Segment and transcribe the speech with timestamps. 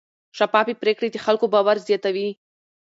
[0.37, 2.29] شفافې پریکړې د خلکو باور زیاتوي.